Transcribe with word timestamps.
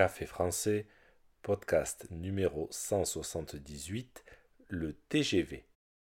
Café 0.00 0.24
français, 0.24 0.86
podcast 1.42 2.06
numéro 2.10 2.68
178, 2.70 4.24
le 4.68 4.94
TGV. 4.94 5.66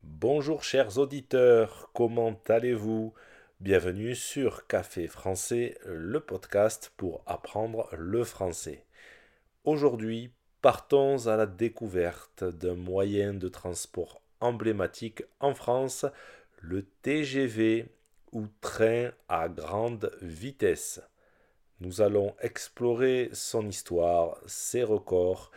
Bonjour 0.03 0.63
chers 0.63 0.99
auditeurs, 0.99 1.89
comment 1.95 2.39
allez-vous? 2.47 3.15
Bienvenue 3.59 4.13
sur 4.13 4.67
Café 4.67 5.07
français, 5.07 5.79
le 5.87 6.19
podcast 6.19 6.93
pour 6.95 7.23
apprendre 7.25 7.89
le 7.97 8.23
français. 8.23 8.85
Aujourd'hui, 9.63 10.31
partons 10.61 11.25
à 11.25 11.35
la 11.35 11.47
découverte 11.47 12.43
d'un 12.43 12.75
moyen 12.75 13.33
de 13.33 13.47
transport 13.47 14.21
emblématique 14.41 15.23
en 15.39 15.55
France, 15.55 16.05
le 16.59 16.83
TGV 17.01 17.87
ou 18.31 18.45
train 18.61 19.09
à 19.27 19.49
grande 19.49 20.15
vitesse. 20.21 21.01
Nous 21.81 22.01
allons 22.01 22.35
explorer 22.39 23.31
son 23.33 23.67
histoire, 23.67 24.37
ses 24.45 24.83
records 24.83 25.49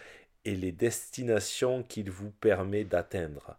et 0.47 0.57
les 0.57 0.73
destinations 0.73 1.83
qu'il 1.83 2.11
vous 2.11 2.31
permet 2.31 2.85
d'atteindre. 2.85 3.59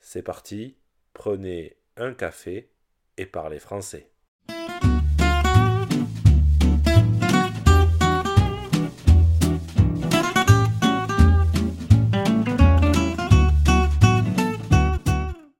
C'est 0.00 0.24
parti, 0.24 0.76
prenez 1.12 1.76
un 1.96 2.12
café 2.12 2.72
et 3.16 3.26
parlez 3.26 3.60
français. 3.60 4.10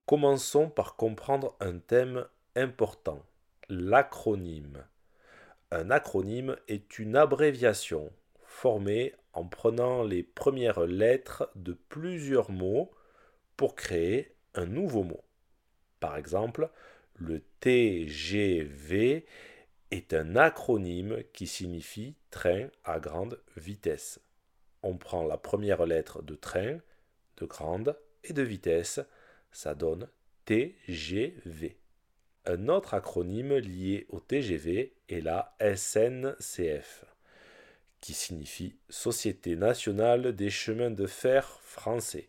Commençons 0.05 0.69
par 0.69 0.97
comprendre 0.97 1.55
un 1.61 1.79
thème 1.79 2.27
important, 2.57 3.25
l'acronyme. 3.69 4.85
Un 5.73 5.91
acronyme 5.91 6.57
est 6.69 6.99
une 6.99 7.17
abréviation 7.17 8.13
formée 8.45 9.15
en 9.33 9.45
prenant 9.45 10.03
les 10.03 10.23
premières 10.23 10.81
lettres 10.81 11.51
de 11.55 11.73
plusieurs 11.73 12.51
mots 12.51 12.91
pour 13.57 13.77
créer 13.77 14.35
un 14.55 14.67
nouveau 14.67 15.05
mot. 15.05 15.23
Par 16.01 16.17
exemple, 16.17 16.71
le 17.15 17.41
TGV 17.61 19.27
est 19.91 20.15
un 20.15 20.35
acronyme 20.37 21.23
qui 21.33 21.47
signifie 21.47 22.17
train 22.31 22.69
à 22.85 22.99
grande 22.99 23.41
vitesse. 23.57 24.21
On 24.83 24.97
prend 24.97 25.25
la 25.25 25.37
première 25.37 25.87
lettre 25.87 26.23
de 26.23 26.35
train, 26.35 26.79
de 27.37 27.47
grande 27.47 27.97
et 28.25 28.33
de 28.33 28.43
vitesse, 28.43 29.01
ça 29.53 29.75
donne 29.75 30.09
TGV. 30.47 31.77
Un 32.47 32.69
autre 32.69 32.95
acronyme 32.95 33.57
lié 33.57 34.07
au 34.09 34.19
TGV 34.19 34.95
est 35.11 35.21
la 35.21 35.55
SNCF, 35.61 37.05
qui 38.01 38.15
signifie 38.15 38.77
Société 38.89 39.57
nationale 39.57 40.35
des 40.35 40.49
chemins 40.49 40.91
de 40.91 41.07
fer 41.07 41.61
français. 41.63 42.29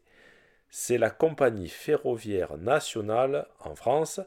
C'est 0.70 0.98
la 0.98 1.10
compagnie 1.10 1.70
ferroviaire 1.70 2.58
nationale 2.58 3.48
en 3.60 3.76
France 3.76 4.20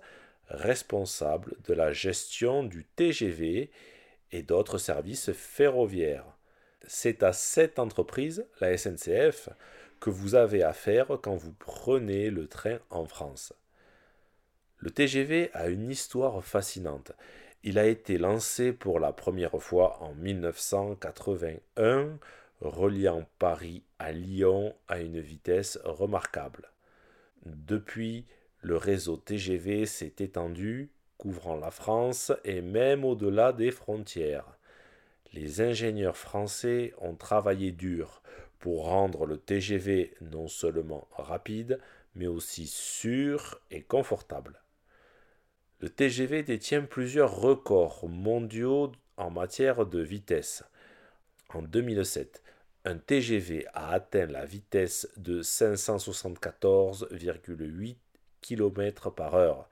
responsable 0.48 1.56
de 1.64 1.74
la 1.74 1.92
gestion 1.92 2.62
du 2.62 2.84
TGV 2.96 3.70
et 4.32 4.42
d'autres 4.42 4.78
services 4.78 5.32
ferroviaires. 5.32 6.26
C'est 6.86 7.22
à 7.22 7.32
cette 7.32 7.78
entreprise, 7.78 8.46
la 8.60 8.76
SNCF, 8.76 9.50
que 10.00 10.10
vous 10.10 10.34
avez 10.34 10.62
affaire 10.62 11.18
quand 11.22 11.36
vous 11.36 11.52
prenez 11.52 12.30
le 12.30 12.46
train 12.46 12.78
en 12.90 13.06
France. 13.06 13.54
Le 14.84 14.90
TGV 14.90 15.50
a 15.54 15.68
une 15.68 15.90
histoire 15.90 16.44
fascinante. 16.44 17.12
Il 17.62 17.78
a 17.78 17.86
été 17.86 18.18
lancé 18.18 18.74
pour 18.74 19.00
la 19.00 19.14
première 19.14 19.58
fois 19.62 19.96
en 20.02 20.14
1981, 20.14 22.18
reliant 22.60 23.24
Paris 23.38 23.82
à 23.98 24.12
Lyon 24.12 24.74
à 24.86 25.00
une 25.00 25.20
vitesse 25.20 25.78
remarquable. 25.84 26.70
Depuis, 27.46 28.26
le 28.60 28.76
réseau 28.76 29.16
TGV 29.16 29.86
s'est 29.86 30.16
étendu, 30.18 30.90
couvrant 31.16 31.56
la 31.56 31.70
France 31.70 32.30
et 32.44 32.60
même 32.60 33.06
au-delà 33.06 33.54
des 33.54 33.70
frontières. 33.70 34.58
Les 35.32 35.62
ingénieurs 35.62 36.18
français 36.18 36.92
ont 36.98 37.14
travaillé 37.14 37.72
dur 37.72 38.20
pour 38.58 38.84
rendre 38.84 39.24
le 39.24 39.38
TGV 39.38 40.12
non 40.20 40.46
seulement 40.46 41.08
rapide, 41.16 41.80
mais 42.14 42.26
aussi 42.26 42.66
sûr 42.66 43.62
et 43.70 43.80
confortable. 43.80 44.60
Le 45.84 45.90
TGV 45.90 46.42
détient 46.42 46.80
plusieurs 46.80 47.36
records 47.36 48.08
mondiaux 48.08 48.90
en 49.18 49.30
matière 49.30 49.84
de 49.84 50.00
vitesse. 50.00 50.64
En 51.50 51.60
2007, 51.60 52.42
un 52.86 52.96
TGV 52.96 53.66
a 53.74 53.90
atteint 53.90 54.24
la 54.24 54.46
vitesse 54.46 55.06
de 55.18 55.42
574,8 55.42 57.96
km 58.40 59.10
par 59.10 59.34
heure, 59.34 59.68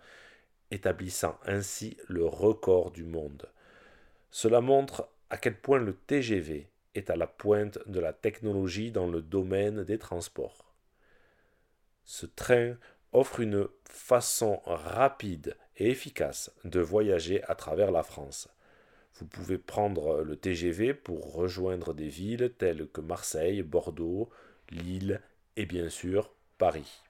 établissant 0.71 1.39
ainsi 1.47 1.97
le 2.09 2.27
record 2.27 2.91
du 2.91 3.05
monde. 3.05 3.49
Cela 4.31 4.61
montre 4.61 5.09
à 5.31 5.39
quel 5.39 5.57
point 5.57 5.79
le 5.79 5.95
TGV 5.95 6.69
est 6.95 7.09
à 7.09 7.17
la 7.17 7.27
pointe 7.27 7.79
de 7.89 8.01
la 8.01 8.13
technologie 8.13 8.91
dans 8.91 9.07
le 9.07 9.23
domaine 9.23 9.83
des 9.85 9.97
transports. 9.97 10.75
Ce 12.05 12.27
train 12.27 12.77
offre 13.15 13.41
une 13.41 13.67
façon 13.89 14.61
rapide 14.67 15.57
et 15.77 15.91
efficace 15.91 16.53
de 16.65 16.81
voyager 16.81 17.43
à 17.45 17.55
travers 17.55 17.91
la 17.91 18.03
France. 18.03 18.49
Vous 19.19 19.27
pouvez 19.27 19.59
prendre 19.59 20.23
le 20.23 20.37
TGV 20.37 20.95
pour 20.95 21.35
rejoindre 21.35 21.93
des 21.93 22.09
villes 22.09 22.53
telles 22.59 22.89
que 22.89 23.01
Marseille, 23.01 23.63
Bordeaux, 23.63 24.31
Lille 24.71 25.21
et 25.57 25.67
bien 25.67 25.89
sûr 25.89 26.31
Paris. 26.59 27.03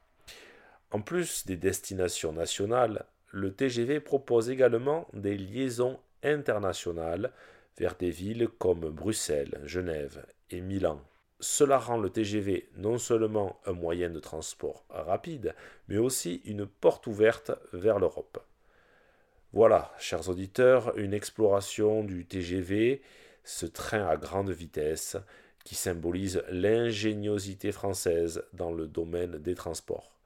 En 0.90 1.00
plus 1.00 1.46
des 1.46 1.56
destinations 1.56 2.32
nationales, 2.32 3.06
le 3.30 3.52
TGV 3.54 4.00
propose 4.00 4.50
également 4.50 5.08
des 5.14 5.38
liaisons 5.38 5.98
internationales 6.22 7.32
vers 7.78 7.94
des 7.94 8.10
villes 8.10 8.48
comme 8.58 8.90
Bruxelles, 8.90 9.60
Genève 9.64 10.26
et 10.50 10.60
Milan. 10.60 11.00
Cela 11.40 11.78
rend 11.78 11.96
le 11.96 12.10
TGV 12.10 12.68
non 12.76 12.98
seulement 12.98 13.58
un 13.66 13.72
moyen 13.72 14.10
de 14.10 14.20
transport 14.20 14.84
rapide, 14.90 15.54
mais 15.88 15.96
aussi 15.98 16.42
une 16.44 16.66
porte 16.66 17.06
ouverte 17.06 17.52
vers 17.72 17.98
l'Europe. 17.98 18.44
Voilà, 19.52 19.92
chers 19.98 20.30
auditeurs, 20.30 20.96
une 20.96 21.12
exploration 21.12 22.04
du 22.04 22.24
TGV, 22.24 23.02
ce 23.44 23.66
train 23.66 24.06
à 24.06 24.16
grande 24.16 24.50
vitesse 24.50 25.18
qui 25.62 25.74
symbolise 25.74 26.42
l'ingéniosité 26.48 27.70
française 27.70 28.44
dans 28.54 28.72
le 28.72 28.86
domaine 28.86 29.38
des 29.38 29.54
transports. 29.54 30.16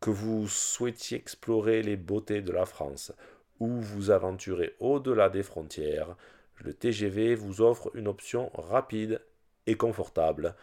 Que 0.00 0.10
vous 0.10 0.46
souhaitiez 0.48 1.16
explorer 1.16 1.82
les 1.82 1.96
beautés 1.96 2.42
de 2.42 2.52
la 2.52 2.66
France 2.66 3.12
ou 3.58 3.68
vous 3.80 4.10
aventurer 4.10 4.74
au-delà 4.80 5.30
des 5.30 5.42
frontières, 5.42 6.14
le 6.58 6.74
TGV 6.74 7.34
vous 7.34 7.62
offre 7.62 7.90
une 7.94 8.06
option 8.06 8.50
rapide 8.54 9.20
et 9.66 9.76
confortable. 9.76 10.54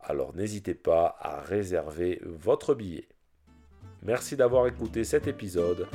Alors 0.00 0.34
n'hésitez 0.34 0.74
pas 0.74 1.16
à 1.20 1.40
réserver 1.40 2.20
votre 2.22 2.74
billet. 2.74 3.08
Merci 4.02 4.36
d'avoir 4.36 4.66
écouté 4.66 5.04
cet 5.04 5.26
épisode. 5.26 5.88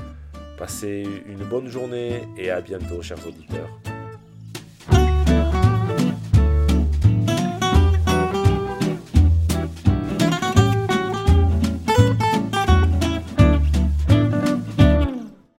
Passez 0.61 1.03
une 1.25 1.43
bonne 1.43 1.69
journée 1.69 2.21
et 2.37 2.51
à 2.51 2.61
bientôt 2.61 3.01
chers 3.01 3.25
auditeurs. 3.25 3.67